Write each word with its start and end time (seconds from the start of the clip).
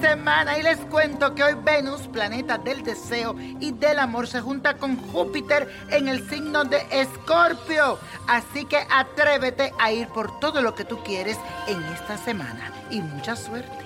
semana 0.00 0.58
y 0.58 0.62
les 0.62 0.78
cuento 0.78 1.34
que 1.34 1.42
hoy 1.42 1.54
Venus, 1.62 2.02
planeta 2.02 2.58
del 2.58 2.82
deseo 2.82 3.34
y 3.38 3.72
del 3.72 3.98
amor, 3.98 4.26
se 4.26 4.40
junta 4.40 4.76
con 4.76 4.96
Júpiter 4.96 5.68
en 5.90 6.08
el 6.08 6.28
signo 6.28 6.64
de 6.64 6.78
Escorpio. 6.90 7.98
Así 8.28 8.64
que 8.64 8.78
atrévete 8.90 9.72
a 9.78 9.92
ir 9.92 10.08
por 10.08 10.38
todo 10.40 10.62
lo 10.62 10.74
que 10.74 10.84
tú 10.84 11.02
quieres 11.02 11.38
en 11.66 11.82
esta 11.84 12.16
semana 12.18 12.72
y 12.90 13.00
mucha 13.00 13.36
suerte. 13.36 13.84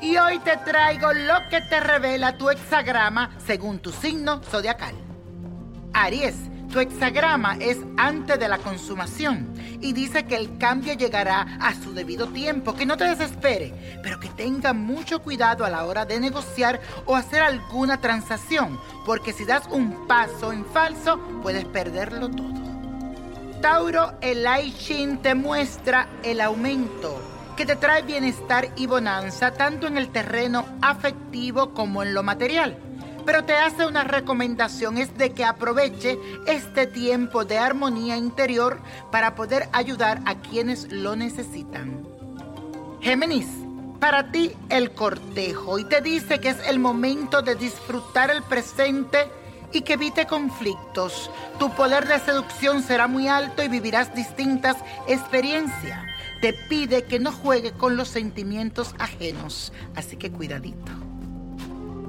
Y 0.00 0.16
hoy 0.16 0.38
te 0.40 0.56
traigo 0.58 1.12
lo 1.12 1.48
que 1.50 1.60
te 1.62 1.80
revela 1.80 2.36
tu 2.36 2.50
hexagrama 2.50 3.30
según 3.44 3.78
tu 3.80 3.92
signo 3.92 4.42
zodiacal. 4.42 4.94
Aries 5.92 6.36
tu 6.70 6.80
hexagrama 6.80 7.56
es 7.60 7.78
antes 7.96 8.38
de 8.38 8.46
la 8.46 8.58
consumación 8.58 9.48
y 9.80 9.92
dice 9.92 10.24
que 10.26 10.36
el 10.36 10.58
cambio 10.58 10.94
llegará 10.94 11.58
a 11.60 11.74
su 11.74 11.92
debido 11.92 12.28
tiempo, 12.28 12.74
que 12.74 12.86
no 12.86 12.96
te 12.96 13.04
desespere, 13.04 13.72
pero 14.02 14.18
que 14.18 14.28
tenga 14.28 14.72
mucho 14.72 15.22
cuidado 15.22 15.64
a 15.64 15.70
la 15.70 15.84
hora 15.84 16.04
de 16.04 16.20
negociar 16.20 16.80
o 17.06 17.16
hacer 17.16 17.42
alguna 17.42 18.00
transacción, 18.00 18.78
porque 19.04 19.32
si 19.32 19.44
das 19.44 19.66
un 19.70 20.06
paso 20.06 20.52
en 20.52 20.64
falso 20.66 21.18
puedes 21.42 21.64
perderlo 21.64 22.28
todo. 22.28 22.48
Tauro, 23.60 24.14
el 24.20 24.46
I 24.46 24.72
Ching 24.72 25.18
te 25.18 25.34
muestra 25.34 26.08
el 26.22 26.40
aumento 26.40 27.20
que 27.56 27.66
te 27.66 27.74
trae 27.74 28.02
bienestar 28.02 28.68
y 28.76 28.86
bonanza 28.86 29.52
tanto 29.52 29.88
en 29.88 29.98
el 29.98 30.10
terreno 30.10 30.64
afectivo 30.80 31.74
como 31.74 32.04
en 32.04 32.14
lo 32.14 32.22
material 32.22 32.78
pero 33.28 33.44
te 33.44 33.52
hace 33.52 33.84
una 33.84 34.04
recomendación, 34.04 34.96
es 34.96 35.14
de 35.18 35.34
que 35.34 35.44
aproveche 35.44 36.18
este 36.46 36.86
tiempo 36.86 37.44
de 37.44 37.58
armonía 37.58 38.16
interior 38.16 38.80
para 39.12 39.34
poder 39.34 39.68
ayudar 39.72 40.22
a 40.24 40.36
quienes 40.36 40.90
lo 40.90 41.14
necesitan. 41.14 42.06
Géminis, 43.02 43.46
para 44.00 44.32
ti 44.32 44.52
el 44.70 44.92
cortejo 44.92 45.78
y 45.78 45.84
te 45.84 46.00
dice 46.00 46.40
que 46.40 46.48
es 46.48 46.56
el 46.66 46.78
momento 46.78 47.42
de 47.42 47.54
disfrutar 47.54 48.30
el 48.30 48.42
presente 48.44 49.30
y 49.74 49.82
que 49.82 49.92
evite 49.92 50.24
conflictos. 50.24 51.30
Tu 51.58 51.68
poder 51.74 52.08
de 52.08 52.20
seducción 52.20 52.82
será 52.82 53.08
muy 53.08 53.28
alto 53.28 53.62
y 53.62 53.68
vivirás 53.68 54.14
distintas 54.14 54.78
experiencias. 55.06 56.00
Te 56.40 56.54
pide 56.54 57.04
que 57.04 57.18
no 57.18 57.30
juegue 57.30 57.72
con 57.72 57.98
los 57.98 58.08
sentimientos 58.08 58.94
ajenos, 58.98 59.74
así 59.96 60.16
que 60.16 60.32
cuidadito. 60.32 60.92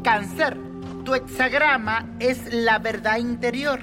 Cáncer 0.02 0.69
tu 1.10 1.16
hexagrama 1.16 2.06
es 2.20 2.54
la 2.54 2.78
verdad 2.78 3.18
interior 3.18 3.80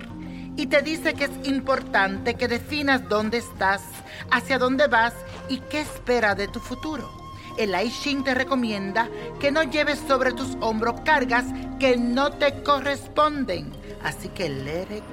y 0.56 0.68
te 0.68 0.80
dice 0.80 1.14
que 1.14 1.24
es 1.24 1.30
importante 1.42 2.34
que 2.34 2.46
definas 2.46 3.08
dónde 3.08 3.38
estás, 3.38 3.82
hacia 4.30 4.60
dónde 4.60 4.86
vas 4.86 5.12
y 5.48 5.58
qué 5.58 5.80
espera 5.80 6.36
de 6.36 6.46
tu 6.46 6.60
futuro. 6.60 7.10
El 7.58 7.74
Aishin 7.74 8.22
te 8.22 8.32
recomienda 8.32 9.08
que 9.40 9.50
no 9.50 9.64
lleves 9.64 9.98
sobre 10.06 10.34
tus 10.34 10.56
hombros 10.60 11.00
cargas 11.00 11.46
que 11.80 11.96
no 11.96 12.30
te 12.30 12.62
corresponden. 12.62 13.72
Así 14.04 14.28
que 14.28 14.48
let 14.48 14.96
it. 14.96 15.04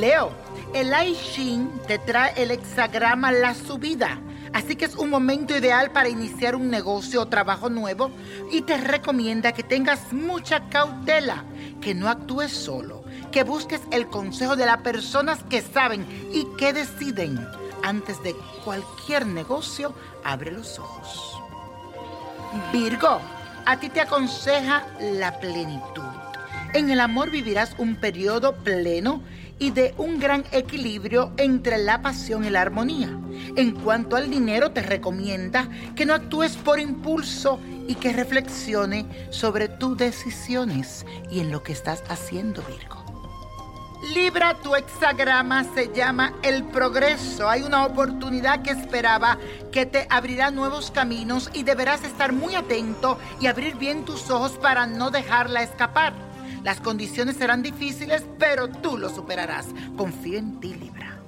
Leo, 0.00 0.32
el 0.74 0.92
Aishin 0.92 1.70
te 1.86 2.00
trae 2.00 2.32
el 2.36 2.50
hexagrama 2.50 3.30
La 3.30 3.54
Subida 3.54 4.18
Así 4.52 4.76
que 4.76 4.86
es 4.86 4.94
un 4.94 5.10
momento 5.10 5.56
ideal 5.56 5.90
para 5.90 6.08
iniciar 6.08 6.54
un 6.56 6.70
negocio 6.70 7.22
o 7.22 7.28
trabajo 7.28 7.68
nuevo 7.68 8.10
y 8.50 8.62
te 8.62 8.76
recomienda 8.78 9.52
que 9.52 9.62
tengas 9.62 10.12
mucha 10.12 10.68
cautela, 10.68 11.44
que 11.80 11.94
no 11.94 12.08
actúes 12.08 12.52
solo, 12.52 13.04
que 13.30 13.42
busques 13.42 13.80
el 13.90 14.08
consejo 14.08 14.56
de 14.56 14.66
las 14.66 14.78
personas 14.78 15.42
que 15.44 15.62
saben 15.62 16.06
y 16.32 16.46
que 16.56 16.72
deciden. 16.72 17.38
Antes 17.82 18.22
de 18.22 18.34
cualquier 18.64 19.26
negocio, 19.26 19.94
abre 20.24 20.50
los 20.50 20.78
ojos. 20.78 21.40
Virgo, 22.72 23.20
a 23.66 23.78
ti 23.78 23.88
te 23.88 24.00
aconseja 24.00 24.86
la 25.00 25.38
plenitud. 25.38 26.02
En 26.74 26.90
el 26.90 27.00
amor 27.00 27.30
vivirás 27.30 27.74
un 27.78 27.96
periodo 27.96 28.56
pleno 28.56 29.22
y 29.58 29.70
de 29.70 29.94
un 29.98 30.18
gran 30.18 30.44
equilibrio 30.52 31.32
entre 31.36 31.78
la 31.78 32.02
pasión 32.02 32.44
y 32.44 32.50
la 32.50 32.60
armonía. 32.60 33.18
En 33.56 33.72
cuanto 33.72 34.16
al 34.16 34.30
dinero, 34.30 34.70
te 34.70 34.82
recomienda 34.82 35.68
que 35.96 36.06
no 36.06 36.14
actúes 36.14 36.56
por 36.56 36.80
impulso 36.80 37.60
y 37.86 37.94
que 37.96 38.12
reflexione 38.12 39.06
sobre 39.30 39.68
tus 39.68 39.96
decisiones 39.96 41.04
y 41.30 41.40
en 41.40 41.50
lo 41.50 41.62
que 41.62 41.72
estás 41.72 42.02
haciendo, 42.08 42.62
Virgo. 42.62 43.08
Libra, 44.14 44.54
tu 44.62 44.76
hexagrama 44.76 45.64
se 45.74 45.92
llama 45.92 46.32
el 46.42 46.62
progreso. 46.62 47.48
Hay 47.48 47.62
una 47.62 47.84
oportunidad 47.84 48.62
que 48.62 48.70
esperaba 48.70 49.38
que 49.72 49.86
te 49.86 50.06
abrirá 50.08 50.52
nuevos 50.52 50.92
caminos 50.92 51.50
y 51.52 51.64
deberás 51.64 52.04
estar 52.04 52.32
muy 52.32 52.54
atento 52.54 53.18
y 53.40 53.48
abrir 53.48 53.74
bien 53.74 54.04
tus 54.04 54.30
ojos 54.30 54.52
para 54.52 54.86
no 54.86 55.10
dejarla 55.10 55.62
escapar. 55.62 56.27
Las 56.62 56.80
condiciones 56.80 57.36
serán 57.36 57.62
difíciles, 57.62 58.24
pero 58.38 58.68
tú 58.68 58.98
lo 58.98 59.08
superarás. 59.08 59.66
Confío 59.96 60.38
en 60.38 60.60
ti, 60.60 60.74
Libra. 60.74 61.18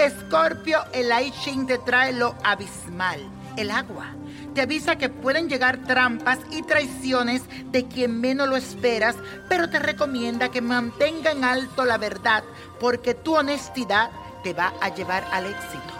Escorpio, 0.00 0.78
el 0.94 1.10
I 1.12 1.30
te 1.66 1.76
trae 1.78 2.14
lo 2.14 2.34
abismal, 2.42 3.20
el 3.56 3.70
agua. 3.70 4.06
Te 4.54 4.62
avisa 4.62 4.96
que 4.96 5.10
pueden 5.10 5.48
llegar 5.48 5.84
trampas 5.84 6.38
y 6.50 6.62
traiciones 6.62 7.42
de 7.70 7.86
quien 7.86 8.18
menos 8.18 8.48
lo 8.48 8.56
esperas, 8.56 9.16
pero 9.48 9.68
te 9.68 9.78
recomienda 9.78 10.50
que 10.50 10.62
mantenga 10.62 11.32
en 11.32 11.44
alto 11.44 11.84
la 11.84 11.98
verdad, 11.98 12.42
porque 12.80 13.14
tu 13.14 13.36
honestidad 13.36 14.10
te 14.42 14.54
va 14.54 14.72
a 14.80 14.88
llevar 14.88 15.24
al 15.32 15.46
éxito. 15.46 15.94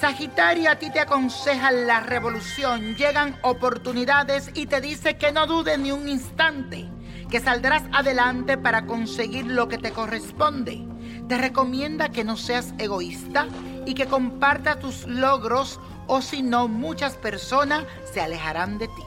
Sagitario 0.00 0.70
a 0.70 0.76
ti 0.76 0.90
te 0.90 1.00
aconseja 1.00 1.70
la 1.70 2.00
revolución, 2.00 2.96
llegan 2.96 3.38
oportunidades 3.42 4.50
y 4.54 4.66
te 4.66 4.80
dice 4.80 5.18
que 5.18 5.32
no 5.32 5.46
dudes 5.46 5.78
ni 5.78 5.92
un 5.92 6.08
instante 6.08 6.88
que 7.30 7.40
saldrás 7.40 7.82
adelante 7.92 8.56
para 8.56 8.86
conseguir 8.86 9.46
lo 9.46 9.68
que 9.68 9.78
te 9.78 9.92
corresponde. 9.92 10.86
Te 11.28 11.38
recomienda 11.38 12.10
que 12.10 12.24
no 12.24 12.36
seas 12.36 12.74
egoísta 12.78 13.46
y 13.84 13.94
que 13.94 14.06
compartas 14.06 14.78
tus 14.78 15.06
logros 15.06 15.80
o 16.06 16.22
si 16.22 16.42
no 16.42 16.68
muchas 16.68 17.16
personas 17.16 17.84
se 18.12 18.20
alejarán 18.20 18.78
de 18.78 18.88
ti. 18.88 19.02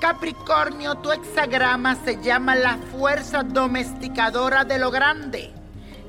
Capricornio, 0.00 0.96
tu 0.96 1.12
hexagrama 1.12 1.94
se 1.94 2.20
llama 2.20 2.56
la 2.56 2.76
fuerza 2.90 3.44
domesticadora 3.44 4.64
de 4.64 4.78
lo 4.78 4.90
grande, 4.90 5.52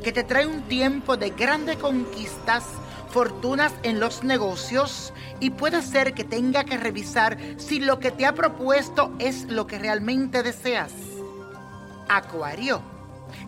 que 0.03 0.11
te 0.11 0.23
trae 0.23 0.47
un 0.47 0.63
tiempo 0.63 1.15
de 1.15 1.29
grandes 1.29 1.77
conquistas, 1.77 2.65
fortunas 3.13 3.71
en 3.83 3.99
los 3.99 4.23
negocios 4.23 5.13
y 5.39 5.51
puede 5.51 5.83
ser 5.83 6.15
que 6.15 6.23
tenga 6.23 6.63
que 6.63 6.77
revisar 6.77 7.37
si 7.57 7.79
lo 7.79 7.99
que 7.99 8.09
te 8.09 8.25
ha 8.25 8.33
propuesto 8.33 9.13
es 9.19 9.43
lo 9.43 9.67
que 9.67 9.77
realmente 9.77 10.41
deseas. 10.41 10.91
Acuario, 12.09 12.81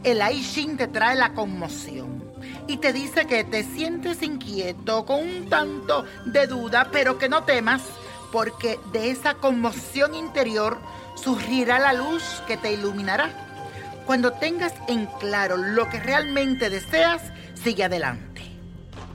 el 0.04 0.22
Aishin 0.22 0.78
te 0.78 0.88
trae 0.88 1.16
la 1.16 1.34
conmoción 1.34 2.24
y 2.68 2.78
te 2.78 2.94
dice 2.94 3.26
que 3.26 3.44
te 3.44 3.64
sientes 3.64 4.22
inquieto 4.22 5.04
con 5.04 5.22
un 5.22 5.50
tanto 5.50 6.06
de 6.26 6.46
duda, 6.46 6.90
pero 6.92 7.18
que 7.18 7.28
no 7.28 7.44
temas 7.44 7.82
porque 8.32 8.80
de 8.92 9.10
esa 9.10 9.34
conmoción 9.34 10.14
interior 10.14 10.78
surgirá 11.16 11.80
la 11.80 11.94
luz 11.94 12.44
que 12.48 12.58
te 12.58 12.74
iluminará. 12.74 13.32
Cuando 14.06 14.34
tengas 14.34 14.74
en 14.88 15.08
claro 15.20 15.58
lo 15.58 15.90
que 15.90 16.00
realmente 16.00 16.70
deseas, 16.70 17.24
sigue 17.56 17.86
adelante. 17.86 18.35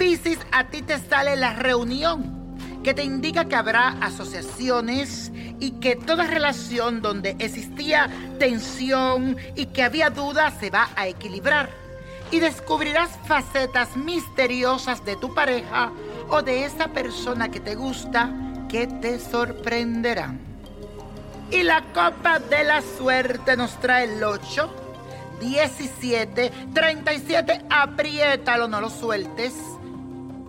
Piscis, 0.00 0.38
a 0.50 0.64
ti 0.64 0.80
te 0.80 0.98
sale 0.98 1.36
la 1.36 1.52
reunión, 1.52 2.56
que 2.82 2.94
te 2.94 3.04
indica 3.04 3.44
que 3.44 3.54
habrá 3.54 3.88
asociaciones 4.00 5.30
y 5.60 5.72
que 5.72 5.94
toda 5.94 6.26
relación 6.26 7.02
donde 7.02 7.36
existía 7.38 8.08
tensión 8.38 9.36
y 9.56 9.66
que 9.66 9.82
había 9.82 10.08
duda 10.08 10.52
se 10.58 10.70
va 10.70 10.88
a 10.96 11.06
equilibrar. 11.06 11.68
Y 12.30 12.40
descubrirás 12.40 13.10
facetas 13.26 13.94
misteriosas 13.94 15.04
de 15.04 15.16
tu 15.16 15.34
pareja 15.34 15.92
o 16.30 16.40
de 16.40 16.64
esa 16.64 16.88
persona 16.88 17.50
que 17.50 17.60
te 17.60 17.74
gusta 17.74 18.32
que 18.70 18.86
te 18.86 19.18
sorprenderán. 19.18 20.40
Y 21.50 21.62
la 21.62 21.82
copa 21.92 22.38
de 22.38 22.64
la 22.64 22.80
suerte 22.80 23.54
nos 23.54 23.78
trae 23.80 24.04
el 24.04 24.24
8, 24.24 24.70
17, 25.40 26.52
37, 26.72 27.66
apriétalo, 27.68 28.66
no 28.66 28.80
lo 28.80 28.88
sueltes. 28.88 29.52